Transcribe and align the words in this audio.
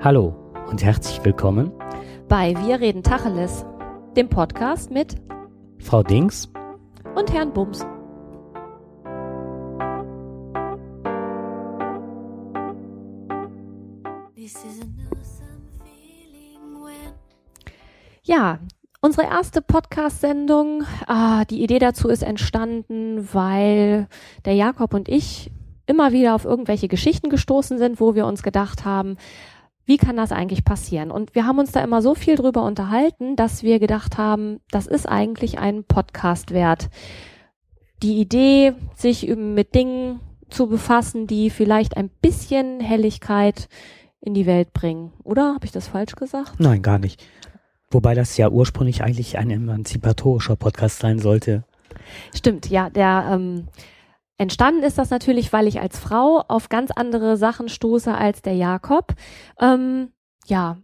Hallo 0.00 0.32
und 0.70 0.84
herzlich 0.84 1.24
willkommen 1.24 1.72
bei 2.28 2.54
Wir 2.64 2.78
reden 2.78 3.02
Tacheles, 3.02 3.66
dem 4.16 4.28
Podcast 4.28 4.92
mit 4.92 5.16
Frau 5.80 6.04
Dings 6.04 6.48
und 7.16 7.32
Herrn 7.32 7.52
Bums. 7.52 7.84
Ja, 18.22 18.60
unsere 19.00 19.26
erste 19.26 19.60
Podcast-Sendung, 19.60 20.84
ah, 21.08 21.44
die 21.44 21.64
Idee 21.64 21.80
dazu 21.80 22.08
ist 22.08 22.22
entstanden, 22.22 23.28
weil 23.32 24.06
der 24.44 24.54
Jakob 24.54 24.94
und 24.94 25.08
ich 25.08 25.50
immer 25.86 26.12
wieder 26.12 26.36
auf 26.36 26.44
irgendwelche 26.44 26.86
Geschichten 26.86 27.30
gestoßen 27.30 27.78
sind, 27.78 27.98
wo 27.98 28.14
wir 28.14 28.26
uns 28.26 28.44
gedacht 28.44 28.84
haben, 28.84 29.16
wie 29.88 29.96
kann 29.96 30.18
das 30.18 30.32
eigentlich 30.32 30.66
passieren? 30.66 31.10
Und 31.10 31.34
wir 31.34 31.46
haben 31.46 31.58
uns 31.58 31.72
da 31.72 31.82
immer 31.82 32.02
so 32.02 32.14
viel 32.14 32.36
drüber 32.36 32.62
unterhalten, 32.62 33.36
dass 33.36 33.62
wir 33.62 33.78
gedacht 33.78 34.18
haben, 34.18 34.60
das 34.70 34.86
ist 34.86 35.06
eigentlich 35.06 35.58
ein 35.58 35.82
Podcast 35.82 36.52
wert. 36.52 36.90
Die 38.02 38.20
Idee, 38.20 38.74
sich 38.94 39.26
mit 39.34 39.74
Dingen 39.74 40.20
zu 40.50 40.66
befassen, 40.66 41.26
die 41.26 41.48
vielleicht 41.48 41.96
ein 41.96 42.10
bisschen 42.10 42.80
Helligkeit 42.80 43.70
in 44.20 44.34
die 44.34 44.44
Welt 44.44 44.74
bringen. 44.74 45.14
Oder 45.24 45.54
habe 45.54 45.64
ich 45.64 45.72
das 45.72 45.88
falsch 45.88 46.16
gesagt? 46.16 46.60
Nein, 46.60 46.82
gar 46.82 46.98
nicht. 46.98 47.24
Wobei 47.90 48.14
das 48.14 48.36
ja 48.36 48.50
ursprünglich 48.50 49.02
eigentlich 49.02 49.38
ein 49.38 49.50
emanzipatorischer 49.50 50.56
Podcast 50.56 50.98
sein 50.98 51.18
sollte. 51.18 51.64
Stimmt, 52.34 52.68
ja, 52.68 52.90
der 52.90 53.30
ähm, 53.32 53.68
Entstanden 54.38 54.84
ist 54.84 54.98
das 54.98 55.10
natürlich, 55.10 55.52
weil 55.52 55.66
ich 55.66 55.80
als 55.80 55.98
Frau 55.98 56.44
auf 56.46 56.68
ganz 56.68 56.92
andere 56.92 57.36
Sachen 57.36 57.68
stoße 57.68 58.14
als 58.14 58.40
der 58.40 58.54
Jakob. 58.54 59.14
Ähm, 59.60 60.12
ja. 60.46 60.78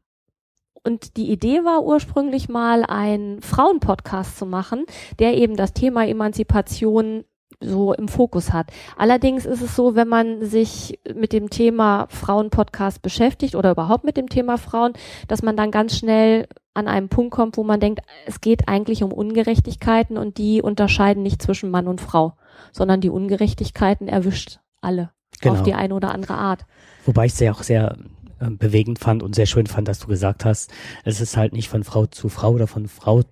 Und 0.82 1.16
die 1.16 1.30
Idee 1.30 1.64
war 1.64 1.82
ursprünglich 1.84 2.48
mal 2.48 2.84
einen 2.84 3.40
Frauenpodcast 3.40 4.36
zu 4.36 4.44
machen, 4.44 4.84
der 5.18 5.36
eben 5.38 5.56
das 5.56 5.72
Thema 5.72 6.06
Emanzipation 6.06 7.24
so 7.60 7.94
im 7.94 8.08
Fokus 8.08 8.52
hat. 8.52 8.70
Allerdings 8.96 9.46
ist 9.46 9.62
es 9.62 9.76
so, 9.76 9.94
wenn 9.94 10.08
man 10.08 10.44
sich 10.44 10.98
mit 11.14 11.32
dem 11.32 11.48
Thema 11.48 12.06
Frauenpodcast 12.10 13.00
beschäftigt 13.02 13.54
oder 13.54 13.70
überhaupt 13.70 14.04
mit 14.04 14.16
dem 14.16 14.28
Thema 14.28 14.58
Frauen, 14.58 14.92
dass 15.28 15.42
man 15.42 15.56
dann 15.56 15.70
ganz 15.70 15.96
schnell 15.96 16.48
an 16.74 16.88
einem 16.88 17.08
Punkt 17.08 17.32
kommt, 17.32 17.56
wo 17.56 17.64
man 17.64 17.80
denkt, 17.80 18.02
es 18.26 18.40
geht 18.40 18.68
eigentlich 18.68 19.02
um 19.02 19.12
Ungerechtigkeiten 19.12 20.18
und 20.18 20.38
die 20.38 20.60
unterscheiden 20.60 21.22
nicht 21.22 21.40
zwischen 21.40 21.70
Mann 21.70 21.88
und 21.88 22.00
Frau 22.00 22.34
sondern 22.72 23.00
die 23.00 23.10
Ungerechtigkeiten 23.10 24.08
erwischt 24.08 24.58
alle 24.80 25.10
genau. 25.40 25.54
auf 25.54 25.62
die 25.62 25.74
eine 25.74 25.94
oder 25.94 26.12
andere 26.12 26.34
Art. 26.34 26.66
Wobei 27.06 27.26
ich 27.26 27.32
es 27.32 27.40
ja 27.40 27.52
auch 27.52 27.62
sehr 27.62 27.96
äh, 28.40 28.50
bewegend 28.50 28.98
fand 28.98 29.22
und 29.22 29.34
sehr 29.34 29.46
schön 29.46 29.66
fand, 29.66 29.88
dass 29.88 30.00
du 30.00 30.08
gesagt 30.08 30.44
hast, 30.44 30.72
es 31.04 31.20
ist 31.20 31.36
halt 31.36 31.52
nicht 31.52 31.68
von 31.68 31.84
Frau 31.84 32.06
zu 32.06 32.28
Frau 32.28 32.50
oder 32.50 32.66
von 32.66 32.88
Frau 32.88 33.22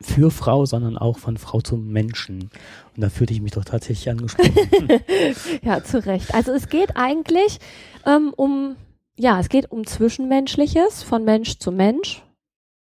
für 0.00 0.30
Frau, 0.30 0.64
sondern 0.64 0.96
auch 0.96 1.18
von 1.18 1.36
Frau 1.36 1.60
zu 1.60 1.76
Menschen. 1.76 2.50
Und 2.94 3.02
da 3.02 3.08
fühlte 3.10 3.34
ich 3.34 3.42
mich 3.42 3.52
doch 3.52 3.64
tatsächlich 3.64 4.08
angesprochen. 4.08 4.52
ja, 5.62 5.82
zu 5.82 6.04
Recht. 6.04 6.34
Also 6.34 6.52
es 6.52 6.68
geht 6.68 6.96
eigentlich 6.96 7.58
ähm, 8.06 8.32
um, 8.34 8.76
ja, 9.16 9.40
es 9.40 9.48
geht 9.48 9.70
um 9.70 9.86
Zwischenmenschliches 9.86 11.02
von 11.02 11.24
Mensch 11.24 11.58
zu 11.58 11.72
Mensch. 11.72 12.22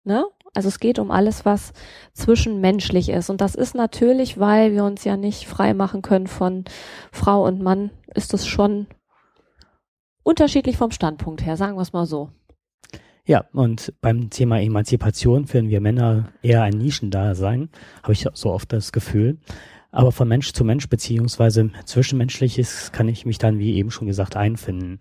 Ne? 0.08 0.26
Also 0.56 0.70
es 0.70 0.80
geht 0.80 1.00
um 1.00 1.12
alles, 1.12 1.46
was 1.46 1.74
zwischenmenschlich 2.14 3.10
ist. 3.10 3.30
Und 3.30 3.42
das 3.42 3.56
ist 3.56 3.76
natürlich, 3.76 4.40
weil 4.40 4.72
wir 4.72 4.86
uns 4.86 5.04
ja 5.04 5.18
nicht 5.18 5.48
frei 5.48 5.74
machen 5.74 6.02
können 6.02 6.28
von 6.28 6.64
Frau 7.12 7.46
und 7.46 7.62
Mann, 7.62 7.92
ist 8.16 8.34
es 8.34 8.48
schon 8.48 8.88
unterschiedlich 10.24 10.78
vom 10.78 10.92
Standpunkt 10.92 11.46
her, 11.46 11.58
sagen 11.58 11.76
wir 11.76 11.82
es 11.82 11.94
mal 11.94 12.06
so. 12.06 12.30
Ja, 13.26 13.44
und 13.52 13.94
beim 14.00 14.30
Thema 14.30 14.62
Emanzipation 14.62 15.46
finden 15.46 15.70
wir 15.70 15.82
Männer 15.82 16.30
eher 16.42 16.64
ein 16.64 16.78
Nischendasein, 16.78 17.70
habe 18.02 18.14
ich 18.14 18.26
so 18.34 18.52
oft 18.52 18.72
das 18.72 18.94
Gefühl. 18.94 19.40
Aber 19.92 20.12
von 20.12 20.28
Mensch 20.28 20.54
zu 20.54 20.64
Mensch 20.64 20.90
beziehungsweise 20.90 21.72
zwischenmenschliches 21.86 22.92
kann 22.92 23.08
ich 23.08 23.26
mich 23.26 23.38
dann, 23.38 23.60
wie 23.60 23.76
eben 23.76 23.92
schon 23.92 24.08
gesagt, 24.08 24.36
einfinden. 24.36 25.00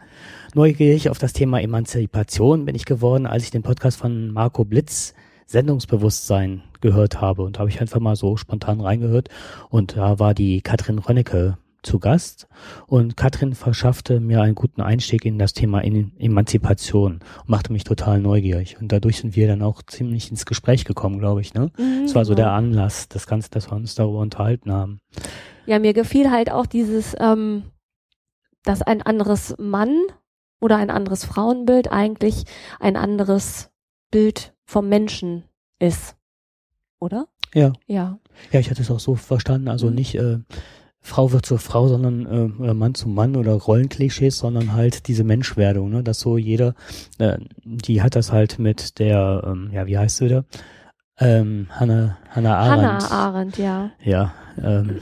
Neugierig 0.55 1.11
auf 1.11 1.19
das 1.19 1.33
Thema 1.33 1.61
Emanzipation 1.61 2.65
bin 2.65 2.75
ich 2.75 2.85
geworden, 2.85 3.27
als 3.27 3.43
ich 3.43 3.51
den 3.51 3.63
Podcast 3.63 3.99
von 3.99 4.31
Marco 4.31 4.65
Blitz 4.65 5.15
Sendungsbewusstsein 5.47 6.63
gehört 6.81 7.21
habe 7.21 7.43
und 7.43 7.59
habe 7.59 7.69
ich 7.69 7.81
einfach 7.81 8.01
mal 8.01 8.17
so 8.17 8.37
spontan 8.37 8.81
reingehört 8.81 9.29
und 9.71 9.97
da 9.97 10.19
war 10.19 10.35
die 10.35 10.61
Katrin 10.61 10.99
Rönnecke 10.99 11.57
zu 11.87 11.99
Gast 11.99 12.49
und 12.87 13.17
Katrin 13.17 13.55
verschaffte 13.55 14.21
mir 14.21 14.43
einen 14.43 14.55
guten 14.55 14.83
Einstieg 14.83 15.25
in 15.25 15.39
das 15.39 15.55
Thema 15.55 15.83
Emanzipation 15.83 17.21
und 17.41 17.49
machte 17.49 17.73
mich 17.73 17.85
total 17.85 18.21
neugierig 18.21 18.77
und 18.81 18.93
dadurch 18.93 19.19
sind 19.19 19.37
wir 19.37 19.47
dann 19.47 19.63
auch 19.63 19.83
ziemlich 19.83 20.31
ins 20.31 20.45
Gespräch 20.45 20.85
gekommen, 20.85 21.19
glaube 21.19 21.41
ich, 21.41 21.55
ne? 21.55 21.71
Mhm, 21.79 22.03
das 22.03 22.15
war 22.15 22.25
so 22.25 22.35
der 22.35 22.51
Anlass, 22.51 23.09
das 23.09 23.27
Ganze, 23.27 23.51
dass 23.51 23.71
wir 23.71 23.77
uns 23.77 23.95
darüber 23.95 24.19
unterhalten 24.19 24.73
haben. 24.73 25.01
Ja, 25.65 25.79
mir 25.79 25.95
gefiel 25.95 26.31
halt 26.31 26.51
auch 26.51 26.67
dieses, 26.67 27.17
ähm, 27.19 27.63
dass 28.65 28.83
ein 28.83 29.03
anderes 29.03 29.55
Mann 29.59 29.97
oder 30.61 30.77
ein 30.77 30.91
anderes 30.91 31.25
Frauenbild 31.25 31.91
eigentlich 31.93 32.45
ein 32.81 32.97
anderes 32.97 33.71
Bild 34.11 34.55
vom 34.65 34.89
Menschen 34.89 35.45
ist. 35.79 36.17
Oder? 36.99 37.29
Ja. 37.55 37.73
Ja. 37.87 38.19
Ja, 38.53 38.61
ich 38.61 38.71
hatte 38.71 38.83
es 38.83 38.91
auch 38.91 39.01
so 39.01 39.15
verstanden, 39.15 39.69
also 39.69 39.89
mhm. 39.89 39.95
nicht 39.95 40.15
äh, 40.17 40.39
Frau 41.06 41.31
wird 41.31 41.47
zur 41.47 41.61
Frau, 41.61 41.87
sondern 41.87 42.27
äh, 42.61 42.75
Mann 42.75 42.94
zu 42.94 43.09
Mann 43.09 43.37
oder 43.37 43.53
Rollenklischees, 43.53 44.39
sondern 44.39 44.72
halt 44.72 45.06
diese 45.06 45.22
Menschwerdung, 45.22 45.89
ne? 45.89 46.03
Dass 46.03 46.19
so 46.19 46.37
jeder, 46.37 46.75
äh, 47.19 47.39
die 47.65 48.03
hat 48.03 48.17
das 48.17 48.33
halt 48.33 48.59
mit 48.59 48.99
der, 48.99 49.45
ähm, 49.47 49.71
ja, 49.72 49.87
wie 49.87 49.97
heißt 49.97 50.16
sie 50.16 50.28
da? 50.28 50.45
Ähm, 51.19 51.69
Hannah, 51.71 52.19
Hannah 52.31 52.56
Arendt. 52.59 53.05
Hannah 53.05 53.11
Arendt, 53.11 53.59
ja. 53.59 53.91
Ja. 54.03 54.34
Ähm, 54.61 55.00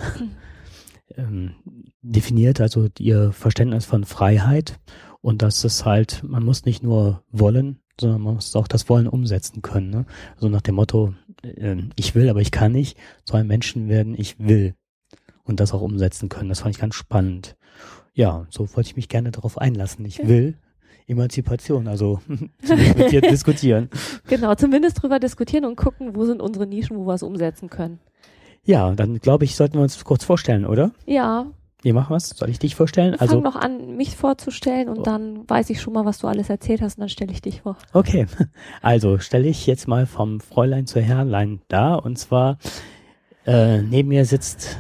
ähm, 1.16 1.54
definiert, 2.02 2.60
also 2.60 2.88
ihr 2.98 3.32
Verständnis 3.32 3.86
von 3.86 4.04
Freiheit 4.04 4.78
und 5.22 5.40
dass 5.40 5.64
es 5.64 5.86
halt, 5.86 6.22
man 6.22 6.44
muss 6.44 6.66
nicht 6.66 6.82
nur 6.82 7.22
wollen, 7.32 7.80
sondern 7.98 8.20
man 8.20 8.34
muss 8.34 8.54
auch 8.56 8.68
das 8.68 8.90
Wollen 8.90 9.08
umsetzen 9.08 9.62
können. 9.62 9.88
Ne? 9.88 10.04
So 10.36 10.50
nach 10.50 10.60
dem 10.60 10.74
Motto, 10.74 11.14
äh, 11.42 11.76
ich 11.96 12.14
will, 12.14 12.28
aber 12.28 12.42
ich 12.42 12.50
kann 12.50 12.72
nicht, 12.72 12.98
soll 13.24 13.40
ein 13.40 13.46
Menschen 13.46 13.88
werden, 13.88 14.14
ich 14.18 14.38
will. 14.38 14.74
Und 15.44 15.60
das 15.60 15.72
auch 15.72 15.82
umsetzen 15.82 16.28
können. 16.28 16.48
Das 16.48 16.60
fand 16.60 16.74
ich 16.74 16.80
ganz 16.80 16.94
spannend. 16.94 17.56
Ja, 18.14 18.46
so 18.48 18.68
wollte 18.74 18.88
ich 18.88 18.96
mich 18.96 19.08
gerne 19.08 19.30
darauf 19.30 19.58
einlassen. 19.58 20.04
Ich 20.04 20.26
will 20.26 20.56
Emanzipation, 21.06 21.86
also 21.86 22.20
mit 22.26 23.12
dir 23.12 23.20
diskutieren. 23.20 23.90
Genau, 24.26 24.54
zumindest 24.54 25.02
drüber 25.02 25.18
diskutieren 25.18 25.64
und 25.64 25.76
gucken, 25.76 26.16
wo 26.16 26.24
sind 26.24 26.40
unsere 26.40 26.66
Nischen, 26.66 26.96
wo 26.96 27.06
wir 27.06 27.14
es 27.14 27.22
umsetzen 27.22 27.68
können. 27.68 27.98
Ja, 28.64 28.92
dann 28.94 29.18
glaube 29.18 29.44
ich, 29.44 29.56
sollten 29.56 29.74
wir 29.74 29.82
uns 29.82 30.02
kurz 30.04 30.24
vorstellen, 30.24 30.64
oder? 30.64 30.92
Ja, 31.04 31.46
wir 31.84 31.92
machen 31.92 32.14
was. 32.14 32.30
Soll 32.30 32.48
ich 32.48 32.58
dich 32.58 32.74
vorstellen? 32.74 33.14
Also 33.14 33.34
Fang 33.34 33.42
noch 33.42 33.56
an, 33.56 33.96
mich 33.96 34.16
vorzustellen 34.16 34.88
und 34.88 35.00
oh. 35.00 35.02
dann 35.02 35.48
weiß 35.48 35.68
ich 35.68 35.82
schon 35.82 35.92
mal, 35.92 36.06
was 36.06 36.18
du 36.18 36.26
alles 36.26 36.48
erzählt 36.48 36.80
hast 36.80 36.96
und 36.96 37.02
dann 37.02 37.08
stelle 37.10 37.30
ich 37.30 37.42
dich 37.42 37.60
vor. 37.60 37.76
Okay, 37.92 38.26
also 38.82 39.18
stelle 39.18 39.48
ich 39.48 39.66
jetzt 39.66 39.86
mal 39.86 40.06
vom 40.06 40.40
Fräulein 40.40 40.86
zur 40.86 41.02
Herrlein 41.02 41.60
da 41.68 41.94
und 41.94 42.18
zwar 42.18 42.56
äh, 43.46 43.82
neben 43.82 44.08
mir 44.08 44.24
sitzt 44.24 44.78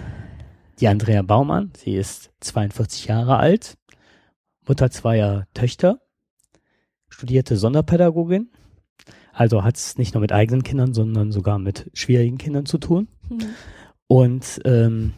die 0.80 0.88
Andrea 0.88 1.22
Baumann. 1.22 1.72
Sie 1.76 1.94
ist 1.94 2.30
42 2.40 3.06
Jahre 3.06 3.36
alt, 3.36 3.76
Mutter 4.66 4.90
zweier 4.90 5.46
Töchter, 5.54 6.00
studierte 7.08 7.56
Sonderpädagogin. 7.56 8.50
Also 9.32 9.64
hat 9.64 9.76
es 9.76 9.98
nicht 9.98 10.14
nur 10.14 10.20
mit 10.20 10.32
eigenen 10.32 10.62
Kindern, 10.62 10.94
sondern 10.94 11.32
sogar 11.32 11.58
mit 11.58 11.90
schwierigen 11.92 12.38
Kindern 12.38 12.66
zu 12.66 12.78
tun. 12.78 13.08
Mhm. 13.28 13.44
Und 14.06 14.60
ähm, 14.64 15.12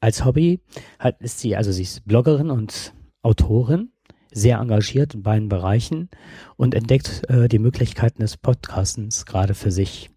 als 0.00 0.24
Hobby 0.24 0.60
hat, 0.98 1.20
ist 1.20 1.38
sie, 1.38 1.56
also 1.56 1.70
sie 1.70 1.82
ist 1.82 2.04
Bloggerin 2.04 2.50
und 2.50 2.92
Autorin, 3.22 3.92
sehr 4.32 4.58
engagiert 4.58 5.14
in 5.14 5.22
beiden 5.22 5.48
Bereichen 5.48 6.10
und 6.56 6.74
entdeckt 6.74 7.22
äh, 7.28 7.48
die 7.48 7.60
Möglichkeiten 7.60 8.22
des 8.22 8.36
Podcastens 8.36 9.26
gerade 9.26 9.54
für 9.54 9.70
sich. 9.70 10.10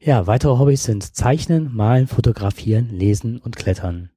Ja, 0.00 0.26
weitere 0.26 0.58
Hobbys 0.58 0.84
sind 0.84 1.02
Zeichnen, 1.02 1.74
Malen, 1.74 2.06
Fotografieren, 2.06 2.90
Lesen 2.90 3.38
und 3.38 3.56
Klettern. 3.56 4.10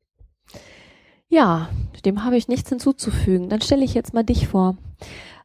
Ja, 1.31 1.69
dem 2.05 2.25
habe 2.25 2.37
ich 2.37 2.47
nichts 2.47 2.69
hinzuzufügen. 2.69 3.49
Dann 3.49 3.61
stelle 3.61 3.85
ich 3.85 3.93
jetzt 3.93 4.15
mal 4.15 4.23
dich 4.23 4.47
vor. 4.47 4.77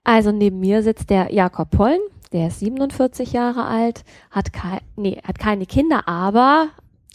Also 0.03 0.33
neben 0.33 0.59
mir 0.61 0.83
sitzt 0.83 1.11
der 1.11 1.33
Jakob 1.33 1.71
Pollen, 1.71 2.01
der 2.33 2.49
ist 2.49 2.61
47 2.61 3.33
Jahre 3.33 3.65
alt, 3.67 4.03
hat, 4.31 4.53
kei 4.53 4.81
nee, 4.97 5.21
hat 5.23 5.39
keine 5.39 5.67
Kinder, 5.67 6.09
aber 6.09 6.69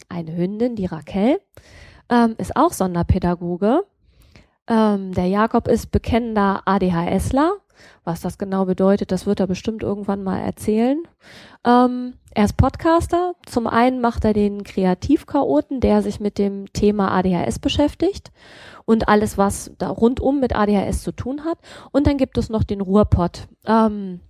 eine 0.08 0.36
Hündin, 0.36 0.76
die 0.76 0.86
Raquel 0.86 1.40
ähm, 2.08 2.36
ist 2.38 2.56
auch 2.56 2.72
Sonderpädagoge. 2.72 3.84
Ähm, 4.68 5.12
der 5.12 5.26
Jakob 5.26 5.68
ist 5.68 5.90
bekennender 5.90 6.62
ADHSler. 6.64 7.52
Was 8.04 8.20
das 8.20 8.36
genau 8.38 8.66
bedeutet, 8.66 9.10
das 9.10 9.26
wird 9.26 9.40
er 9.40 9.46
bestimmt 9.46 9.82
irgendwann 9.82 10.22
mal 10.22 10.38
erzählen. 10.38 11.02
Ähm, 11.64 12.14
er 12.34 12.44
ist 12.44 12.56
Podcaster. 12.56 13.34
Zum 13.46 13.66
einen 13.66 14.00
macht 14.00 14.24
er 14.24 14.32
den 14.34 14.64
Kreativchaoten, 14.64 15.80
der 15.80 16.02
sich 16.02 16.20
mit 16.20 16.38
dem 16.38 16.72
Thema 16.72 17.10
ADHS 17.10 17.58
beschäftigt 17.58 18.30
und 18.84 19.08
alles, 19.08 19.38
was 19.38 19.72
da 19.78 19.88
rundum 19.88 20.40
mit 20.40 20.54
ADHS 20.54 21.02
zu 21.02 21.12
tun 21.12 21.44
hat. 21.44 21.58
Und 21.90 22.06
dann 22.06 22.18
gibt 22.18 22.36
es 22.38 22.50
noch 22.50 22.64
den 22.64 22.80
Ruhrpott. 22.80 23.48
Ähm, 23.66 24.20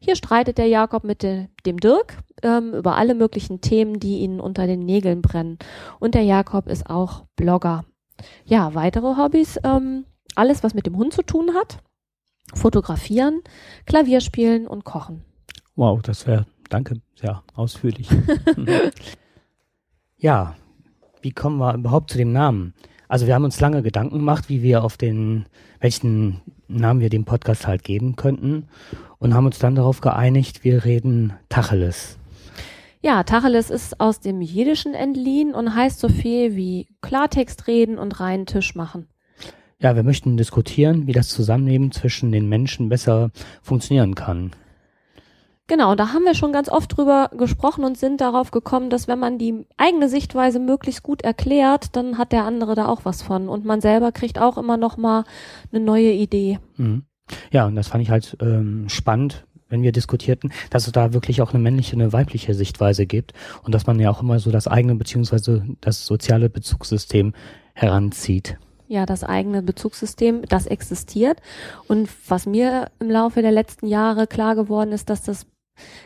Hier 0.00 0.16
streitet 0.16 0.58
der 0.58 0.66
Jakob 0.68 1.04
mit 1.04 1.22
de, 1.22 1.46
dem 1.64 1.78
Dirk 1.78 2.18
ähm, 2.42 2.74
über 2.74 2.96
alle 2.96 3.14
möglichen 3.14 3.60
Themen, 3.60 4.00
die 4.00 4.18
ihnen 4.18 4.40
unter 4.40 4.66
den 4.66 4.80
Nägeln 4.80 5.22
brennen. 5.22 5.58
Und 6.00 6.14
der 6.14 6.22
Jakob 6.22 6.68
ist 6.68 6.88
auch 6.90 7.24
Blogger. 7.36 7.84
Ja, 8.44 8.74
weitere 8.74 9.16
Hobbys, 9.16 9.58
ähm, 9.64 10.04
alles, 10.34 10.62
was 10.62 10.74
mit 10.74 10.86
dem 10.86 10.96
Hund 10.96 11.12
zu 11.12 11.22
tun 11.22 11.54
hat. 11.54 11.78
Fotografieren, 12.54 13.42
Klavier 13.86 14.20
spielen 14.20 14.66
und 14.66 14.84
kochen. 14.84 15.24
Wow, 15.74 16.00
das 16.02 16.26
wäre, 16.26 16.46
danke, 16.68 17.00
sehr 17.14 17.42
ausführlich. 17.54 18.08
ja, 20.16 20.54
wie 21.22 21.32
kommen 21.32 21.58
wir 21.58 21.74
überhaupt 21.74 22.10
zu 22.10 22.18
dem 22.18 22.32
Namen? 22.32 22.74
Also 23.08 23.26
wir 23.26 23.34
haben 23.34 23.44
uns 23.44 23.60
lange 23.60 23.82
Gedanken 23.82 24.18
gemacht, 24.18 24.48
wie 24.48 24.62
wir 24.62 24.82
auf 24.82 24.96
den, 24.96 25.46
welchen 25.80 26.40
Namen 26.68 27.00
wir 27.00 27.10
dem 27.10 27.24
Podcast 27.24 27.66
halt 27.66 27.84
geben 27.84 28.16
könnten 28.16 28.68
und 29.18 29.34
haben 29.34 29.46
uns 29.46 29.58
dann 29.58 29.74
darauf 29.74 30.00
geeinigt, 30.00 30.64
wir 30.64 30.84
reden 30.84 31.32
Tacheles. 31.48 32.18
Ja, 33.06 33.22
Tacheles 33.22 33.70
ist 33.70 34.00
aus 34.00 34.18
dem 34.18 34.42
Jiddischen 34.42 34.92
entliehen 34.92 35.54
und 35.54 35.76
heißt 35.76 36.00
so 36.00 36.08
viel 36.08 36.56
wie 36.56 36.88
Klartext 37.02 37.68
reden 37.68 37.98
und 37.98 38.18
reinen 38.18 38.46
Tisch 38.46 38.74
machen. 38.74 39.06
Ja, 39.78 39.94
wir 39.94 40.02
möchten 40.02 40.36
diskutieren, 40.36 41.06
wie 41.06 41.12
das 41.12 41.28
Zusammenleben 41.28 41.92
zwischen 41.92 42.32
den 42.32 42.48
Menschen 42.48 42.88
besser 42.88 43.30
funktionieren 43.62 44.16
kann. 44.16 44.50
Genau, 45.68 45.94
da 45.94 46.12
haben 46.12 46.24
wir 46.24 46.34
schon 46.34 46.52
ganz 46.52 46.68
oft 46.68 46.96
drüber 46.96 47.30
gesprochen 47.38 47.84
und 47.84 47.96
sind 47.96 48.20
darauf 48.20 48.50
gekommen, 48.50 48.90
dass 48.90 49.06
wenn 49.06 49.20
man 49.20 49.38
die 49.38 49.66
eigene 49.76 50.08
Sichtweise 50.08 50.58
möglichst 50.58 51.04
gut 51.04 51.22
erklärt, 51.22 51.94
dann 51.94 52.18
hat 52.18 52.32
der 52.32 52.42
andere 52.42 52.74
da 52.74 52.86
auch 52.88 53.04
was 53.04 53.22
von 53.22 53.48
und 53.48 53.64
man 53.64 53.80
selber 53.80 54.10
kriegt 54.10 54.40
auch 54.40 54.58
immer 54.58 54.78
noch 54.78 54.96
mal 54.96 55.22
eine 55.70 55.78
neue 55.78 56.10
Idee. 56.10 56.58
Mhm. 56.76 57.04
Ja, 57.52 57.66
und 57.66 57.76
das 57.76 57.86
fand 57.86 58.02
ich 58.02 58.10
halt 58.10 58.36
ähm, 58.40 58.88
spannend, 58.88 59.46
wenn 59.68 59.82
wir 59.82 59.92
diskutierten, 59.92 60.52
dass 60.70 60.86
es 60.86 60.92
da 60.92 61.12
wirklich 61.12 61.42
auch 61.42 61.52
eine 61.52 61.62
männliche, 61.62 61.94
eine 61.94 62.12
weibliche 62.12 62.54
Sichtweise 62.54 63.06
gibt 63.06 63.32
und 63.62 63.74
dass 63.74 63.86
man 63.86 63.98
ja 64.00 64.10
auch 64.10 64.22
immer 64.22 64.38
so 64.38 64.50
das 64.50 64.68
eigene 64.68 64.94
beziehungsweise 64.94 65.64
das 65.80 66.06
soziale 66.06 66.48
Bezugssystem 66.48 67.34
heranzieht 67.74 68.58
ja 68.88 69.06
das 69.06 69.24
eigene 69.24 69.62
Bezugssystem, 69.62 70.42
das 70.48 70.66
existiert. 70.66 71.40
Und 71.88 72.08
was 72.28 72.46
mir 72.46 72.90
im 73.00 73.10
Laufe 73.10 73.42
der 73.42 73.50
letzten 73.50 73.86
Jahre 73.86 74.26
klar 74.26 74.54
geworden 74.54 74.92
ist, 74.92 75.10
dass 75.10 75.22
das 75.22 75.46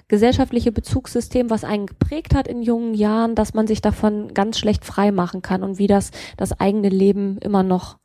gesellschaftliche 0.09 0.73
Bezugssystem, 0.73 1.51
was 1.51 1.65
einen 1.65 1.87
geprägt 1.87 2.35
hat 2.35 2.49
in 2.49 2.63
jungen 2.63 2.95
Jahren, 2.95 3.35
dass 3.35 3.55
man 3.55 3.67
sich 3.67 3.81
davon 3.81 4.35
ganz 4.35 4.59
schlecht 4.59 4.85
frei 4.85 5.13
machen 5.13 5.43
kann 5.43 5.63
und 5.63 5.79
wie 5.79 5.87
das 5.87 6.11
das 6.37 6.59
eigene 6.59 6.89
Leben 6.89 7.39
immer 7.39 7.63
noch 7.63 7.99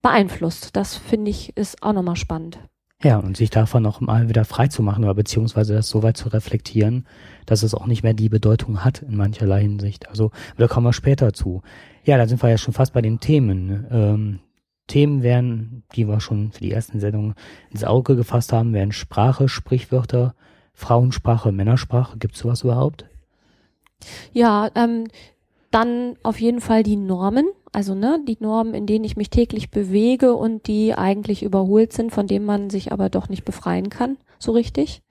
beeinflusst. 0.00 0.74
Das 0.76 0.96
finde 0.96 1.30
ich 1.30 1.56
ist 1.56 1.82
auch 1.82 1.92
nochmal 1.92 2.16
spannend. 2.16 2.58
Ja, 3.04 3.18
und 3.18 3.36
sich 3.36 3.50
davon 3.50 3.82
noch 3.82 4.00
mal 4.00 4.28
wieder 4.28 4.44
frei 4.44 4.68
zu 4.68 4.82
machen 4.82 5.02
oder 5.02 5.14
beziehungsweise 5.14 5.74
das 5.74 5.88
so 5.88 6.02
weit 6.02 6.16
zu 6.16 6.28
reflektieren, 6.28 7.06
dass 7.46 7.64
es 7.64 7.74
auch 7.74 7.86
nicht 7.86 8.04
mehr 8.04 8.14
die 8.14 8.28
Bedeutung 8.28 8.84
hat 8.84 9.02
in 9.02 9.16
mancherlei 9.16 9.62
Hinsicht. 9.62 10.08
Also, 10.08 10.30
da 10.56 10.68
kommen 10.68 10.86
wir 10.86 10.92
später 10.92 11.32
zu. 11.32 11.62
Ja, 12.04 12.16
da 12.16 12.28
sind 12.28 12.42
wir 12.42 12.50
ja 12.50 12.58
schon 12.58 12.74
fast 12.74 12.92
bei 12.92 13.02
den 13.02 13.18
Themen. 13.18 13.86
Ähm, 13.90 14.38
Themen 14.86 15.22
wären, 15.22 15.82
die 15.94 16.06
wir 16.06 16.20
schon 16.20 16.52
für 16.52 16.60
die 16.60 16.72
ersten 16.72 17.00
Sendungen 17.00 17.34
ins 17.70 17.84
Auge 17.84 18.14
gefasst 18.14 18.52
haben, 18.52 18.72
wären 18.72 18.92
Sprache, 18.92 19.48
Sprichwörter, 19.48 20.34
Frauensprache, 20.74 21.52
Männersprache, 21.52 22.18
gibt 22.18 22.34
es 22.34 22.40
sowas 22.40 22.62
überhaupt? 22.62 23.06
Ja, 24.32 24.70
ähm, 24.74 25.08
dann 25.70 26.16
auf 26.22 26.40
jeden 26.40 26.60
Fall 26.60 26.82
die 26.82 26.96
Normen, 26.96 27.46
also 27.72 27.94
ne, 27.94 28.20
die 28.28 28.36
Normen, 28.40 28.74
in 28.74 28.86
denen 28.86 29.04
ich 29.04 29.16
mich 29.16 29.30
täglich 29.30 29.70
bewege 29.70 30.34
und 30.34 30.66
die 30.66 30.94
eigentlich 30.94 31.42
überholt 31.42 31.92
sind, 31.92 32.12
von 32.12 32.26
denen 32.26 32.44
man 32.44 32.70
sich 32.70 32.92
aber 32.92 33.08
doch 33.08 33.28
nicht 33.28 33.44
befreien 33.44 33.88
kann, 33.88 34.18
so 34.38 34.52
richtig. 34.52 35.02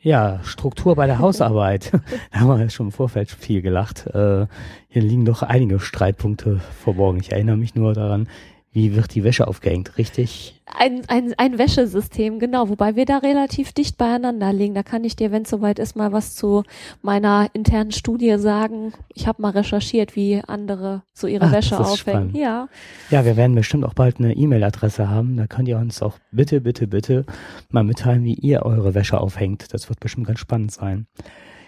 Ja, 0.00 0.40
Struktur 0.42 0.96
bei 0.96 1.06
der 1.06 1.18
Hausarbeit. 1.18 1.90
da 2.32 2.40
haben 2.40 2.58
wir 2.58 2.68
schon 2.68 2.88
im 2.88 2.92
Vorfeld 2.92 3.30
viel 3.30 3.62
gelacht. 3.62 4.06
Äh, 4.08 4.46
hier 4.88 5.02
liegen 5.02 5.24
doch 5.24 5.42
einige 5.42 5.80
Streitpunkte 5.80 6.60
verborgen. 6.82 7.20
Ich 7.20 7.32
erinnere 7.32 7.56
mich 7.56 7.74
nur 7.74 7.94
daran, 7.94 8.28
wie 8.74 8.96
wird 8.96 9.14
die 9.14 9.22
Wäsche 9.22 9.46
aufgehängt, 9.46 9.96
richtig? 9.98 10.60
Ein, 10.66 11.02
ein, 11.06 11.32
ein 11.38 11.58
Wäschesystem, 11.58 12.40
genau, 12.40 12.68
wobei 12.68 12.96
wir 12.96 13.04
da 13.04 13.18
relativ 13.18 13.72
dicht 13.72 13.96
beieinander 13.96 14.52
liegen. 14.52 14.74
Da 14.74 14.82
kann 14.82 15.04
ich 15.04 15.14
dir, 15.14 15.30
wenn 15.30 15.42
es 15.42 15.50
soweit 15.50 15.78
ist, 15.78 15.94
mal 15.94 16.10
was 16.10 16.34
zu 16.34 16.64
meiner 17.00 17.48
internen 17.52 17.92
Studie 17.92 18.36
sagen. 18.38 18.92
Ich 19.14 19.28
habe 19.28 19.40
mal 19.40 19.50
recherchiert, 19.50 20.16
wie 20.16 20.42
andere 20.44 21.02
so 21.12 21.28
ihre 21.28 21.46
Ach, 21.46 21.52
Wäsche 21.52 21.78
aufhängen. 21.78 21.96
Spannend. 21.96 22.36
Ja. 22.36 22.68
Ja, 23.10 23.24
wir 23.24 23.36
werden 23.36 23.54
bestimmt 23.54 23.84
auch 23.84 23.94
bald 23.94 24.18
eine 24.18 24.34
E-Mail-Adresse 24.34 25.08
haben. 25.08 25.36
Da 25.36 25.46
könnt 25.46 25.68
ihr 25.68 25.78
uns 25.78 26.02
auch 26.02 26.18
bitte, 26.32 26.60
bitte, 26.60 26.88
bitte 26.88 27.24
mal 27.70 27.84
mitteilen, 27.84 28.24
wie 28.24 28.34
ihr 28.34 28.62
eure 28.62 28.94
Wäsche 28.94 29.20
aufhängt. 29.20 29.72
Das 29.72 29.88
wird 29.88 30.00
bestimmt 30.00 30.26
ganz 30.26 30.40
spannend 30.40 30.72
sein. 30.72 31.06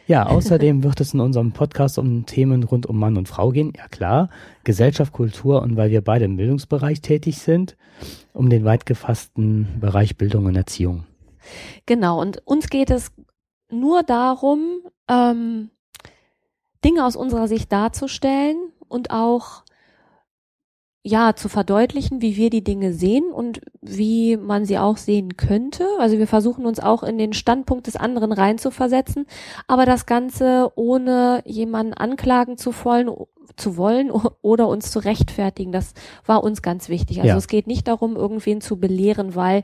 Ja, 0.06 0.26
außerdem 0.26 0.85
wird 0.85 1.00
es 1.00 1.14
in 1.14 1.20
unserem 1.20 1.50
Podcast 1.50 1.99
um 1.99 2.26
Themen 2.26 2.62
rund 2.62 2.87
um 2.87 2.97
Mann 2.97 3.17
und 3.17 3.29
Frau 3.29 3.50
gehen. 3.50 3.73
Ja 3.76 3.88
klar, 3.88 4.31
Gesellschaft, 4.62 5.12
Kultur 5.12 5.62
und 5.62 5.76
weil 5.76 5.91
wir 5.91 6.00
beide 6.00 6.26
im 6.26 6.37
Bildungsbereich 6.37 7.00
tätig 7.00 7.38
sind, 7.38 7.76
um 8.32 8.49
den 8.49 8.64
weit 8.64 8.87
gefassten 8.87 9.67
Bereich 9.81 10.17
Bildung 10.17 10.47
und 10.47 10.55
Erziehung. 10.55 11.05
Genau, 11.87 12.20
und 12.20 12.41
uns 12.47 12.69
geht 12.69 12.91
es 12.91 13.11
nur 13.69 14.05
darum, 14.05 14.81
ähm, 15.08 15.70
Dinge 16.85 17.05
aus 17.05 17.17
unserer 17.17 17.49
Sicht 17.49 17.73
darzustellen 17.73 18.56
und 18.87 19.11
auch 19.11 19.64
ja, 21.06 21.37
zu 21.37 21.49
verdeutlichen, 21.49 22.20
wie 22.20 22.37
wir 22.37 22.50
die 22.50 22.64
Dinge 22.64 22.93
sehen 22.93 23.31
und 23.32 23.61
wie 23.81 24.37
man 24.37 24.64
sie 24.64 24.76
auch 24.76 24.97
sehen 24.97 25.37
könnte. 25.37 25.87
Also 26.00 26.19
wir 26.19 26.26
versuchen 26.26 26.67
uns 26.67 26.81
auch 26.81 27.05
in 27.05 27.17
den 27.17 27.32
Standpunkt 27.32 27.87
des 27.87 27.94
anderen 27.94 28.32
reinzuversetzen, 28.32 29.25
aber 29.69 29.87
das 29.87 30.06
Ganze 30.06 30.73
ohne 30.75 31.43
jemanden 31.44 31.94
anklagen 31.94 32.58
zu 32.58 32.75
wollen, 32.85 33.08
zu 33.55 33.76
wollen 33.76 34.11
oder 34.43 34.67
uns 34.67 34.91
zu 34.91 34.99
rechtfertigen. 34.99 35.70
Das 35.70 35.94
war 36.25 36.43
uns 36.43 36.61
ganz 36.61 36.88
wichtig. 36.88 37.19
Also 37.19 37.29
ja. 37.29 37.37
es 37.37 37.47
geht 37.47 37.69
nicht 37.69 37.87
darum, 37.87 38.17
irgendwen 38.17 38.61
zu 38.61 38.81
belehren, 38.81 39.37
weil 39.37 39.62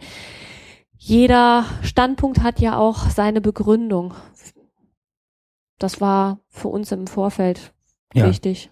jeder 0.97 1.65
Standpunkt 1.83 2.45
hat 2.45 2.61
ja 2.61 2.79
auch 2.79 3.09
seine 3.09 3.41
Begründung. 3.41 4.15
Das 5.81 6.01
war 6.01 6.39
für 6.51 6.69
uns 6.69 6.93
im 6.93 7.09
Vorfeld 7.09 7.73
ja. 8.15 8.29
wichtig 8.29 8.71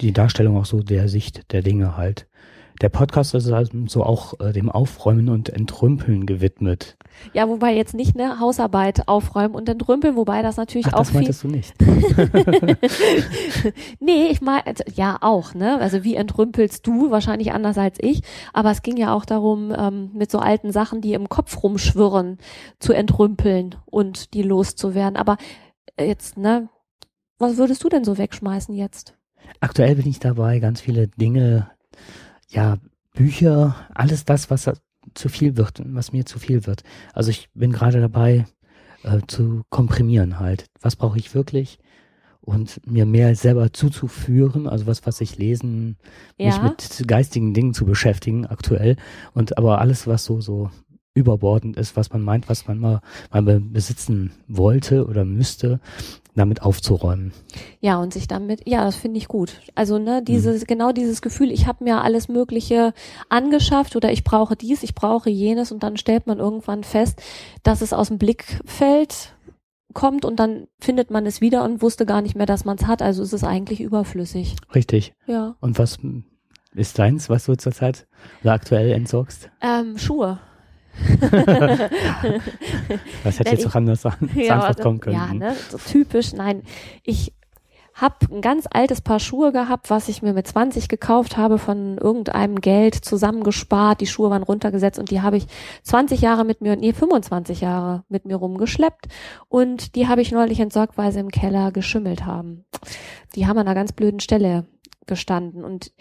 die 0.00 0.12
Darstellung 0.12 0.56
auch 0.56 0.66
so 0.66 0.80
der 0.80 1.08
Sicht 1.08 1.52
der 1.52 1.62
Dinge 1.62 1.96
halt. 1.96 2.26
Der 2.82 2.88
Podcast 2.88 3.34
ist 3.34 3.50
also 3.52 3.70
so 3.86 4.02
auch 4.02 4.40
äh, 4.40 4.52
dem 4.52 4.68
Aufräumen 4.68 5.28
und 5.28 5.48
Entrümpeln 5.48 6.26
gewidmet. 6.26 6.96
Ja, 7.32 7.48
wobei 7.48 7.72
jetzt 7.72 7.94
nicht 7.94 8.16
ne 8.16 8.40
Hausarbeit 8.40 9.06
aufräumen 9.06 9.54
und 9.54 9.68
entrümpeln, 9.68 10.16
wobei 10.16 10.42
das 10.42 10.56
natürlich 10.56 10.88
Ach, 10.88 10.94
auch 10.94 10.98
das 10.98 11.12
meintest 11.12 11.44
du 11.44 11.48
nicht. 11.48 11.72
nee, 14.00 14.26
ich 14.28 14.40
meine 14.40 14.66
also, 14.66 14.82
ja 14.92 15.18
auch, 15.20 15.54
ne? 15.54 15.78
Also 15.78 16.02
wie 16.02 16.16
entrümpelst 16.16 16.84
du? 16.84 17.12
Wahrscheinlich 17.12 17.52
anders 17.52 17.78
als 17.78 17.98
ich. 18.00 18.22
Aber 18.52 18.72
es 18.72 18.82
ging 18.82 18.96
ja 18.96 19.14
auch 19.14 19.24
darum, 19.24 19.72
ähm, 19.76 20.10
mit 20.12 20.32
so 20.32 20.40
alten 20.40 20.72
Sachen, 20.72 21.00
die 21.00 21.14
im 21.14 21.28
Kopf 21.28 21.62
rumschwirren, 21.62 22.38
zu 22.80 22.92
entrümpeln 22.92 23.76
und 23.86 24.34
die 24.34 24.42
loszuwerden. 24.42 25.16
Aber 25.16 25.36
jetzt, 25.98 26.36
ne? 26.36 26.68
Was 27.38 27.56
würdest 27.56 27.84
du 27.84 27.88
denn 27.88 28.04
so 28.04 28.18
wegschmeißen 28.18 28.74
jetzt? 28.74 29.14
Aktuell 29.60 29.96
bin 29.96 30.06
ich 30.06 30.18
dabei, 30.18 30.58
ganz 30.58 30.80
viele 30.80 31.08
Dinge, 31.08 31.70
ja, 32.48 32.78
Bücher, 33.14 33.76
alles 33.94 34.24
das, 34.24 34.50
was 34.50 34.70
zu 35.14 35.28
viel 35.28 35.56
wird, 35.56 35.82
was 35.84 36.12
mir 36.12 36.26
zu 36.26 36.38
viel 36.38 36.66
wird. 36.66 36.82
Also 37.12 37.30
ich 37.30 37.48
bin 37.54 37.72
gerade 37.72 38.00
dabei, 38.00 38.46
äh, 39.04 39.20
zu 39.26 39.62
komprimieren 39.68 40.40
halt. 40.40 40.66
Was 40.80 40.96
brauche 40.96 41.18
ich 41.18 41.34
wirklich? 41.34 41.78
Und 42.40 42.80
mir 42.86 43.06
mehr 43.06 43.34
selber 43.36 43.72
zuzuführen, 43.72 44.66
also 44.66 44.86
was, 44.86 45.06
was 45.06 45.20
ich 45.20 45.38
lesen, 45.38 45.96
ja. 46.36 46.46
mich 46.46 46.62
mit 46.62 47.08
geistigen 47.08 47.54
Dingen 47.54 47.72
zu 47.72 47.86
beschäftigen 47.86 48.46
aktuell. 48.46 48.96
Und 49.32 49.56
aber 49.56 49.80
alles, 49.80 50.06
was 50.06 50.24
so, 50.24 50.40
so 50.40 50.70
überbordend 51.14 51.76
ist, 51.76 51.96
was 51.96 52.12
man 52.12 52.22
meint, 52.22 52.48
was 52.48 52.66
man 52.66 52.78
mal, 52.78 53.00
mal 53.30 53.42
besitzen 53.60 54.32
wollte 54.48 55.06
oder 55.06 55.24
müsste, 55.24 55.80
damit 56.34 56.62
aufzuräumen. 56.62 57.32
Ja, 57.80 57.98
und 57.98 58.12
sich 58.12 58.26
damit, 58.26 58.62
ja, 58.66 58.84
das 58.84 58.96
finde 58.96 59.18
ich 59.18 59.28
gut. 59.28 59.60
Also, 59.74 59.98
ne, 59.98 60.22
dieses, 60.22 60.62
mhm. 60.62 60.66
genau 60.66 60.92
dieses 60.92 61.22
Gefühl, 61.22 61.50
ich 61.50 61.66
habe 61.66 61.84
mir 61.84 62.02
alles 62.02 62.28
Mögliche 62.28 62.92
angeschafft 63.28 63.96
oder 63.96 64.10
ich 64.10 64.24
brauche 64.24 64.56
dies, 64.56 64.82
ich 64.82 64.94
brauche 64.94 65.30
jenes 65.30 65.72
und 65.72 65.82
dann 65.82 65.96
stellt 65.96 66.26
man 66.26 66.38
irgendwann 66.38 66.84
fest, 66.84 67.22
dass 67.62 67.80
es 67.80 67.92
aus 67.92 68.08
dem 68.08 68.18
Blickfeld 68.18 69.34
kommt 69.94 70.24
und 70.24 70.40
dann 70.40 70.66
findet 70.80 71.10
man 71.10 71.24
es 71.24 71.40
wieder 71.40 71.64
und 71.64 71.80
wusste 71.80 72.04
gar 72.04 72.20
nicht 72.20 72.36
mehr, 72.36 72.46
dass 72.46 72.64
man 72.64 72.76
es 72.76 72.86
hat. 72.86 73.00
Also 73.00 73.22
ist 73.22 73.32
es 73.32 73.44
eigentlich 73.44 73.80
überflüssig. 73.80 74.56
Richtig. 74.74 75.14
Ja. 75.26 75.54
Und 75.60 75.78
was 75.78 75.98
ist 76.74 76.98
deins, 76.98 77.30
was 77.30 77.46
du 77.46 77.56
zurzeit 77.56 78.06
oder 78.42 78.52
aktuell 78.52 78.90
entsorgst? 78.90 79.50
Ähm, 79.60 79.96
Schuhe. 79.96 80.40
Was 83.24 83.38
hätte 83.38 83.50
jetzt 83.50 83.66
auch 83.66 83.74
anders 83.74 84.06
an, 84.06 84.30
ja, 84.34 84.54
Antwort 84.54 84.80
kommen 84.80 85.00
können? 85.00 85.16
Ja, 85.16 85.34
ne, 85.34 85.54
so 85.70 85.78
typisch. 85.78 86.32
Nein, 86.32 86.62
ich 87.02 87.32
hab 87.94 88.28
ein 88.30 88.40
ganz 88.40 88.66
altes 88.70 89.00
Paar 89.00 89.20
Schuhe 89.20 89.52
gehabt, 89.52 89.88
was 89.88 90.08
ich 90.08 90.20
mir 90.20 90.32
mit 90.32 90.48
20 90.48 90.88
gekauft 90.88 91.36
habe, 91.36 91.58
von 91.58 91.96
irgendeinem 91.96 92.60
Geld 92.60 92.96
zusammengespart. 92.96 94.00
Die 94.00 94.08
Schuhe 94.08 94.30
waren 94.30 94.42
runtergesetzt 94.42 94.98
und 94.98 95.12
die 95.12 95.20
habe 95.22 95.36
ich 95.36 95.46
20 95.84 96.20
Jahre 96.20 96.44
mit 96.44 96.60
mir, 96.60 96.74
nee, 96.74 96.92
25 96.92 97.60
Jahre 97.60 98.02
mit 98.08 98.24
mir 98.24 98.34
rumgeschleppt. 98.36 99.06
Und 99.48 99.94
die 99.94 100.08
habe 100.08 100.22
ich 100.22 100.32
neulich 100.32 100.58
entsorgt, 100.58 100.98
weil 100.98 101.12
sie 101.12 101.20
im 101.20 101.30
Keller 101.30 101.70
geschimmelt 101.70 102.26
haben. 102.26 102.64
Die 103.36 103.46
haben 103.46 103.58
an 103.58 103.66
einer 103.66 103.76
ganz 103.76 103.92
blöden 103.92 104.18
Stelle 104.18 104.66
gestanden. 105.06 105.64
Und 105.64 105.92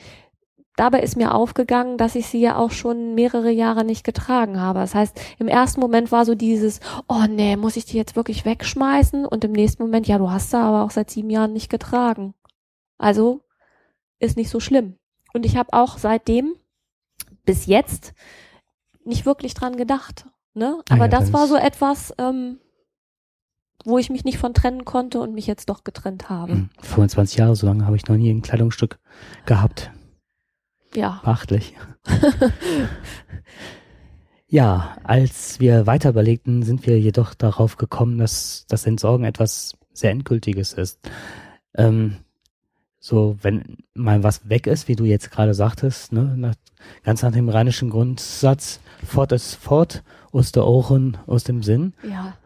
dabei 0.75 1.01
ist 1.01 1.17
mir 1.17 1.33
aufgegangen, 1.33 1.97
dass 1.97 2.15
ich 2.15 2.27
sie 2.27 2.39
ja 2.39 2.57
auch 2.57 2.71
schon 2.71 3.15
mehrere 3.15 3.51
Jahre 3.51 3.83
nicht 3.83 4.03
getragen 4.03 4.59
habe. 4.59 4.79
Das 4.79 4.95
heißt, 4.95 5.19
im 5.39 5.47
ersten 5.47 5.79
Moment 5.79 6.11
war 6.11 6.25
so 6.25 6.35
dieses, 6.35 6.79
oh 7.07 7.25
nee, 7.29 7.55
muss 7.55 7.75
ich 7.75 7.85
die 7.85 7.97
jetzt 7.97 8.15
wirklich 8.15 8.45
wegschmeißen? 8.45 9.25
Und 9.25 9.43
im 9.43 9.51
nächsten 9.51 9.83
Moment, 9.83 10.07
ja, 10.07 10.17
du 10.17 10.31
hast 10.31 10.51
sie 10.51 10.57
aber 10.57 10.83
auch 10.83 10.91
seit 10.91 11.09
sieben 11.09 11.29
Jahren 11.29 11.53
nicht 11.53 11.69
getragen. 11.69 12.33
Also 12.97 13.41
ist 14.19 14.37
nicht 14.37 14.49
so 14.49 14.59
schlimm. 14.59 14.97
Und 15.33 15.45
ich 15.45 15.57
habe 15.57 15.73
auch 15.73 15.97
seitdem 15.97 16.55
bis 17.45 17.65
jetzt 17.65 18.13
nicht 19.03 19.25
wirklich 19.25 19.53
dran 19.53 19.75
gedacht. 19.75 20.27
Ne? 20.53 20.77
Ah 20.89 20.93
Aber 20.93 21.05
ja, 21.05 21.09
das 21.09 21.33
war 21.33 21.47
so 21.47 21.55
etwas, 21.55 22.13
ähm, 22.17 22.59
wo 23.85 23.97
ich 23.97 24.09
mich 24.09 24.23
nicht 24.23 24.37
von 24.37 24.53
trennen 24.53 24.85
konnte 24.85 25.19
und 25.19 25.33
mich 25.33 25.47
jetzt 25.47 25.69
doch 25.69 25.83
getrennt 25.83 26.29
habe. 26.29 26.53
Hm, 26.53 26.69
25 26.81 27.37
Jahre, 27.37 27.55
so 27.55 27.67
lange 27.67 27.85
habe 27.85 27.95
ich 27.95 28.07
noch 28.07 28.15
nie 28.15 28.29
ein 28.29 28.41
Kleidungsstück 28.41 28.99
gehabt. 29.45 29.91
Ja. 30.95 31.21
Beachtlich. 31.23 31.75
ja, 34.47 34.97
als 35.03 35.59
wir 35.59 35.87
weiter 35.87 36.09
überlegten, 36.09 36.63
sind 36.63 36.85
wir 36.85 36.99
jedoch 36.99 37.33
darauf 37.33 37.77
gekommen, 37.77 38.17
dass 38.17 38.65
das 38.67 38.85
Entsorgen 38.85 39.25
etwas 39.25 39.73
sehr 39.93 40.11
Endgültiges 40.11 40.73
ist. 40.73 40.99
Ähm, 41.75 42.17
so, 43.05 43.35
wenn 43.41 43.79
mal 43.93 44.23
was 44.23 44.47
weg 44.47 44.65
ist, 44.65 44.87
wie 44.87 44.95
du 44.95 45.03
jetzt 45.03 45.29
gerade 45.29 45.53
sagtest, 45.53 46.13
ne, 46.13 46.35
nach, 46.37 46.55
ganz 47.03 47.21
nach 47.21 47.33
dem 47.33 47.49
rheinischen 47.49 47.89
Grundsatz, 47.89 48.79
fort 49.05 49.33
ist 49.33 49.55
fort, 49.55 50.03
aus 50.31 50.53
der 50.53 50.65
Ohren, 50.65 51.17
aus 51.27 51.43
dem 51.43 51.63
Sinn. 51.63 51.93
Ja, 52.01 52.37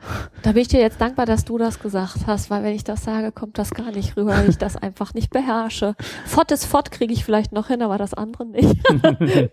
da 0.42 0.54
bin 0.54 0.64
ich 0.64 0.68
dir 0.68 0.80
jetzt 0.80 1.00
dankbar, 1.00 1.28
dass 1.28 1.46
du 1.46 1.60
das 1.60 1.78
gesagt 1.78 2.26
hast, 2.26 2.50
weil 2.50 2.64
wenn 2.64 2.74
ich 2.74 2.84
das 2.84 3.04
sage, 3.04 3.32
kommt 3.32 3.60
das 3.60 3.70
gar 3.70 3.92
nicht 3.92 4.18
rüber, 4.18 4.32
weil 4.32 4.50
ich 4.50 4.58
das 4.58 4.76
einfach 4.82 5.14
nicht 5.14 5.30
beherrsche. 5.30 5.94
Fort 6.26 6.52
ist 6.52 6.66
fort 6.66 6.90
kriege 6.90 7.14
ich 7.14 7.24
vielleicht 7.24 7.52
noch 7.52 7.68
hin, 7.68 7.84
aber 7.84 8.00
das 8.00 8.16
andere 8.16 8.48
nicht. 8.48 8.76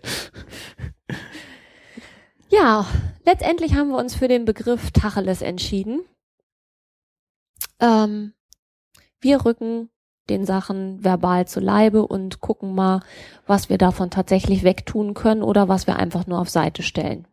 ja, 2.49 2.87
letztendlich 3.27 3.75
haben 3.75 3.89
wir 3.89 3.99
uns 3.99 4.15
für 4.15 4.27
den 4.27 4.45
Begriff 4.45 4.89
Tacheles 4.89 5.43
entschieden. 5.43 6.01
Ähm, 7.79 8.33
wir 9.21 9.45
rücken 9.45 9.91
den 10.29 10.45
Sachen 10.45 11.03
verbal 11.03 11.47
zu 11.47 11.59
Leibe 11.59 12.05
und 12.05 12.41
gucken 12.41 12.73
mal, 12.73 13.01
was 13.45 13.69
wir 13.69 13.77
davon 13.77 14.09
tatsächlich 14.09 14.63
wegtun 14.63 15.13
können 15.13 15.43
oder 15.43 15.67
was 15.67 15.87
wir 15.87 15.97
einfach 15.97 16.27
nur 16.27 16.39
auf 16.39 16.49
Seite 16.49 16.83
stellen. 16.83 17.27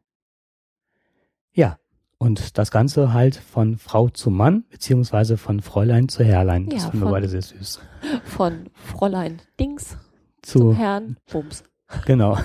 Ja, 1.53 1.79
und 2.19 2.57
das 2.57 2.71
Ganze 2.71 3.13
halt 3.13 3.35
von 3.35 3.79
Frau 3.79 4.09
zu 4.09 4.31
Mann, 4.31 4.65
beziehungsweise 4.71 5.37
von 5.37 5.61
Fräulein 5.61 6.09
zu 6.09 6.23
Herrlein. 6.23 6.69
Das 6.69 6.85
Ja, 6.85 6.91
finden 6.91 7.07
wir 7.07 7.11
beide 7.11 7.29
sehr 7.29 7.43
süß. 7.43 7.81
Von 8.25 8.71
Fräulein 8.75 9.43
Dings 9.59 9.97
Zu, 10.41 10.59
zum 10.59 10.77
Herrn 10.77 11.17
Bums. 11.33 11.65
genau. 12.07 12.39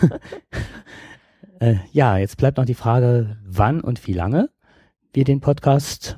äh, 1.60 1.76
ja, 1.92 2.18
jetzt 2.18 2.38
bleibt 2.38 2.58
noch 2.58 2.66
die 2.66 2.74
Frage, 2.74 3.38
wann 3.46 3.82
und 3.82 4.08
wie 4.08 4.14
lange 4.14 4.50
wir 5.14 5.26
den 5.26 5.42
Podcast, 5.42 6.18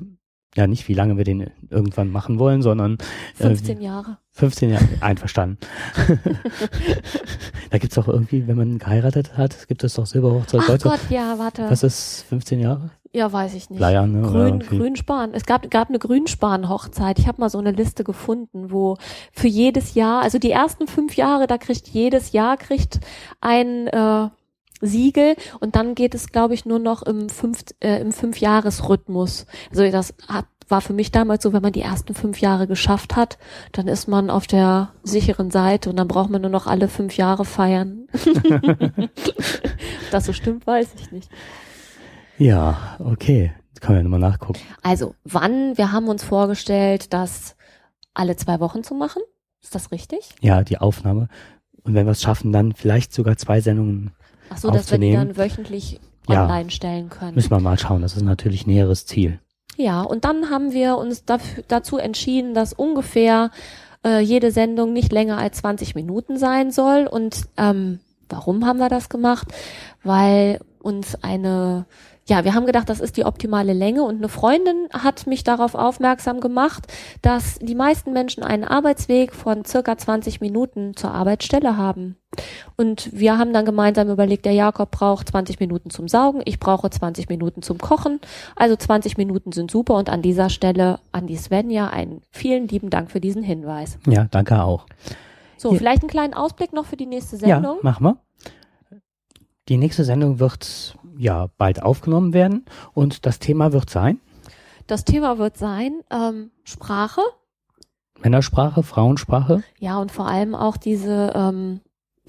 ja 0.56 0.66
nicht 0.66 0.88
wie 0.88 0.94
lange 0.94 1.16
wir 1.16 1.24
den 1.24 1.50
irgendwann 1.68 2.10
machen 2.10 2.38
wollen, 2.38 2.62
sondern 2.62 2.98
äh, 3.38 3.44
15 3.44 3.80
Jahre. 3.80 4.18
15 4.32 4.70
Jahre, 4.70 4.88
einverstanden. 5.00 5.58
da 7.70 7.78
gibt's 7.78 7.96
doch 7.96 8.08
irgendwie, 8.08 8.46
wenn 8.46 8.56
man 8.56 8.78
geheiratet 8.78 9.36
hat, 9.36 9.68
gibt 9.68 9.84
es 9.84 9.94
doch 9.94 10.06
Silberhochzeit. 10.06 10.60
Ach 10.64 10.68
Leute, 10.68 10.88
Gott, 10.88 11.00
ja, 11.10 11.38
warte. 11.38 11.68
was 11.68 11.82
ist 11.82 12.24
15 12.28 12.60
Jahre? 12.60 12.90
ja, 13.12 13.32
weiß 13.32 13.54
ich 13.54 13.70
nicht. 13.70 13.80
Leier, 13.80 14.06
ne? 14.06 14.22
Grün. 14.22 14.60
Grünspan. 14.60 15.34
Es 15.34 15.44
gab, 15.44 15.68
gab 15.70 15.88
eine 15.88 15.98
Grünspan-Hochzeit. 15.98 17.18
Ich 17.18 17.26
habe 17.26 17.40
mal 17.40 17.50
so 17.50 17.58
eine 17.58 17.72
Liste 17.72 18.04
gefunden, 18.04 18.70
wo 18.70 18.96
für 19.32 19.48
jedes 19.48 19.94
Jahr, 19.94 20.22
also 20.22 20.38
die 20.38 20.52
ersten 20.52 20.86
fünf 20.86 21.16
Jahre, 21.16 21.46
da 21.48 21.58
kriegt 21.58 21.88
jedes 21.88 22.32
Jahr 22.32 22.56
kriegt 22.56 23.00
ein 23.40 23.88
äh, 23.88 24.28
Siegel 24.80 25.36
und 25.60 25.76
dann 25.76 25.94
geht 25.94 26.14
es, 26.14 26.28
glaube 26.28 26.54
ich, 26.54 26.64
nur 26.64 26.78
noch 26.78 27.02
im 27.02 27.28
fünf 27.28 27.64
äh, 27.80 28.00
im 28.00 28.12
Fünfjahresrhythmus. 28.12 29.46
Also 29.70 29.90
das 29.90 30.14
hat, 30.28 30.46
war 30.68 30.80
für 30.80 30.92
mich 30.92 31.10
damals 31.10 31.42
so, 31.42 31.52
wenn 31.52 31.62
man 31.62 31.72
die 31.72 31.82
ersten 31.82 32.14
fünf 32.14 32.40
Jahre 32.40 32.66
geschafft 32.66 33.16
hat, 33.16 33.38
dann 33.72 33.88
ist 33.88 34.08
man 34.08 34.30
auf 34.30 34.46
der 34.46 34.92
sicheren 35.02 35.50
Seite 35.50 35.90
und 35.90 35.96
dann 35.96 36.08
braucht 36.08 36.30
man 36.30 36.42
nur 36.42 36.50
noch 36.50 36.66
alle 36.66 36.88
fünf 36.88 37.16
Jahre 37.16 37.44
feiern. 37.44 38.06
Das 40.10 40.26
so 40.26 40.32
stimmt, 40.32 40.66
weiß 40.66 40.88
ich 40.98 41.12
nicht. 41.12 41.30
Ja, 42.36 42.96
okay. 42.98 43.52
Können 43.80 43.98
wir 43.98 44.02
nochmal 44.02 44.20
nachgucken. 44.20 44.60
Also, 44.82 45.14
wann? 45.24 45.78
Wir 45.78 45.92
haben 45.92 46.08
uns 46.08 46.22
vorgestellt, 46.24 47.12
das 47.12 47.56
alle 48.12 48.36
zwei 48.36 48.60
Wochen 48.60 48.82
zu 48.82 48.94
machen. 48.94 49.22
Ist 49.62 49.74
das 49.74 49.90
richtig? 49.92 50.30
Ja, 50.40 50.62
die 50.62 50.78
Aufnahme. 50.78 51.28
Und 51.82 51.94
wenn 51.94 52.06
wir 52.06 52.12
es 52.12 52.20
schaffen, 52.20 52.52
dann 52.52 52.72
vielleicht 52.72 53.12
sogar 53.12 53.36
zwei 53.36 53.60
Sendungen 53.60 54.12
Ach 54.50 54.58
so, 54.58 54.70
dass 54.70 54.90
wir 54.90 54.98
die 54.98 55.12
dann 55.12 55.36
wöchentlich 55.36 56.00
Ja. 56.28 56.44
online 56.44 56.70
stellen 56.70 57.08
können. 57.08 57.34
Müssen 57.34 57.50
wir 57.50 57.60
mal 57.60 57.78
schauen. 57.78 58.02
Das 58.02 58.14
ist 58.16 58.22
natürlich 58.22 58.66
näheres 58.66 59.06
Ziel. 59.06 59.40
Ja, 59.76 60.02
und 60.02 60.24
dann 60.24 60.50
haben 60.50 60.72
wir 60.72 60.96
uns 60.98 61.24
dafür, 61.24 61.64
dazu 61.68 61.96
entschieden, 61.96 62.52
dass 62.54 62.72
ungefähr 62.74 63.50
äh, 64.04 64.20
jede 64.20 64.50
Sendung 64.50 64.92
nicht 64.92 65.12
länger 65.12 65.38
als 65.38 65.58
20 65.58 65.94
Minuten 65.94 66.36
sein 66.36 66.70
soll. 66.70 67.06
Und 67.06 67.42
ähm, 67.56 68.00
warum 68.28 68.66
haben 68.66 68.78
wir 68.78 68.88
das 68.90 69.08
gemacht? 69.08 69.48
Weil 70.02 70.60
uns 70.82 71.16
eine, 71.22 71.86
ja, 72.26 72.44
wir 72.44 72.54
haben 72.54 72.66
gedacht, 72.66 72.88
das 72.88 73.00
ist 73.00 73.16
die 73.16 73.24
optimale 73.24 73.72
Länge 73.72 74.02
und 74.02 74.16
eine 74.16 74.28
Freundin 74.28 74.88
hat 74.92 75.26
mich 75.26 75.44
darauf 75.44 75.74
aufmerksam 75.74 76.40
gemacht, 76.40 76.86
dass 77.22 77.58
die 77.58 77.74
meisten 77.74 78.12
Menschen 78.12 78.42
einen 78.42 78.64
Arbeitsweg 78.64 79.34
von 79.34 79.64
circa 79.64 79.96
20 79.98 80.40
Minuten 80.40 80.96
zur 80.96 81.12
Arbeitsstelle 81.12 81.76
haben. 81.76 82.16
Und 82.80 83.10
wir 83.12 83.36
haben 83.36 83.52
dann 83.52 83.66
gemeinsam 83.66 84.08
überlegt, 84.08 84.46
der 84.46 84.52
Jakob 84.54 84.90
braucht 84.90 85.28
20 85.28 85.60
Minuten 85.60 85.90
zum 85.90 86.08
Saugen, 86.08 86.40
ich 86.46 86.58
brauche 86.58 86.88
20 86.88 87.28
Minuten 87.28 87.60
zum 87.60 87.76
Kochen. 87.76 88.20
Also 88.56 88.74
20 88.74 89.18
Minuten 89.18 89.52
sind 89.52 89.70
super 89.70 89.96
und 89.96 90.08
an 90.08 90.22
dieser 90.22 90.48
Stelle 90.48 90.98
an 91.12 91.26
die 91.26 91.36
Svenja 91.36 91.88
einen 91.88 92.22
vielen 92.30 92.68
lieben 92.68 92.88
Dank 92.88 93.10
für 93.10 93.20
diesen 93.20 93.42
Hinweis. 93.42 93.98
Ja, 94.06 94.28
danke 94.30 94.62
auch. 94.62 94.86
So, 95.58 95.72
Ja. 95.72 95.78
vielleicht 95.78 96.02
einen 96.02 96.08
kleinen 96.08 96.32
Ausblick 96.32 96.72
noch 96.72 96.86
für 96.86 96.96
die 96.96 97.04
nächste 97.04 97.36
Ja, 97.36 97.56
Sendung. 97.56 97.80
machen 97.82 98.02
wir. 98.06 98.16
Die 99.68 99.76
nächste 99.76 100.04
Sendung 100.04 100.38
wird 100.40 100.96
ja 101.18 101.48
bald 101.58 101.82
aufgenommen 101.82 102.32
werden 102.32 102.64
und 102.94 103.26
das 103.26 103.40
Thema 103.40 103.72
wird 103.74 103.90
sein 103.90 104.18
Das 104.86 105.04
Thema 105.04 105.36
wird 105.36 105.58
sein 105.58 106.00
ähm, 106.10 106.50
Sprache, 106.64 107.20
Männersprache, 108.22 108.82
Frauensprache. 108.82 109.62
ja 109.78 109.98
und 109.98 110.10
vor 110.12 110.26
allem 110.28 110.54
auch 110.54 110.78
diese 110.78 111.32
ähm, 111.36 111.80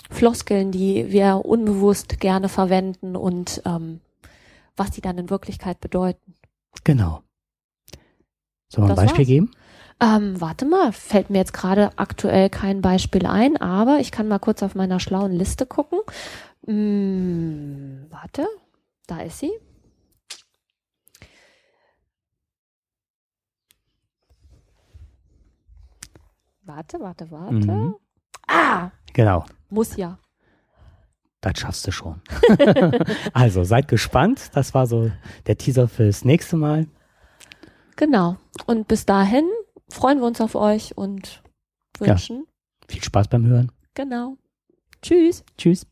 Floskeln, 0.09 0.71
die 0.71 1.11
wir 1.11 1.41
unbewusst 1.45 2.19
gerne 2.19 2.49
verwenden 2.49 3.15
und 3.15 3.61
ähm, 3.65 4.01
was 4.75 4.91
die 4.91 5.01
dann 5.01 5.17
in 5.17 5.29
Wirklichkeit 5.29 5.79
bedeuten. 5.79 6.35
Genau. 6.83 7.21
Sollen 8.69 8.87
wir 8.87 8.91
ein 8.91 8.95
Beispiel 8.95 9.19
war's. 9.19 9.27
geben? 9.27 9.51
Ähm, 10.01 10.41
warte 10.41 10.65
mal, 10.65 10.91
fällt 10.93 11.29
mir 11.29 11.37
jetzt 11.37 11.53
gerade 11.53 11.91
aktuell 11.97 12.49
kein 12.49 12.81
Beispiel 12.81 13.25
ein, 13.27 13.57
aber 13.57 13.99
ich 13.99 14.11
kann 14.11 14.27
mal 14.27 14.39
kurz 14.39 14.63
auf 14.63 14.73
meiner 14.73 14.99
schlauen 14.99 15.31
Liste 15.31 15.65
gucken. 15.67 15.99
Hm, 16.65 18.07
warte, 18.09 18.47
da 19.07 19.19
ist 19.19 19.39
sie. 19.39 19.51
Warte, 26.63 26.99
warte, 26.99 27.29
warte. 27.31 27.53
Mhm. 27.53 27.95
Ah, 28.47 28.91
Genau. 29.13 29.45
muss 29.69 29.95
ja. 29.97 30.17
Das 31.41 31.57
schaffst 31.59 31.87
du 31.87 31.91
schon. 31.91 32.21
also 33.33 33.63
seid 33.63 33.87
gespannt. 33.87 34.51
Das 34.53 34.73
war 34.75 34.85
so 34.85 35.11
der 35.47 35.57
Teaser 35.57 35.87
fürs 35.87 36.23
nächste 36.23 36.55
Mal. 36.55 36.87
Genau. 37.95 38.37
Und 38.67 38.87
bis 38.87 39.05
dahin 39.07 39.45
freuen 39.89 40.19
wir 40.19 40.27
uns 40.27 40.39
auf 40.39 40.53
euch 40.55 40.97
und 40.97 41.41
Ja. 41.99 42.07
wünschen, 42.09 42.45
Viel 42.87 43.03
Spaß 43.03 43.27
beim 43.27 43.45
Hören. 43.47 43.71
genau. 43.95 44.37
Tschüss. 45.01 45.43
Tschüss. 45.57 45.87